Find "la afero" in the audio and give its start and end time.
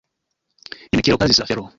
1.43-1.69